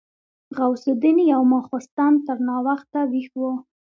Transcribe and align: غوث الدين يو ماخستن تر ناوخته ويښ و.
غوث 0.57 0.83
الدين 0.95 1.17
يو 1.33 1.41
ماخستن 1.51 2.13
تر 2.25 2.37
ناوخته 2.47 2.99
ويښ 3.11 3.31
و. 3.39 3.43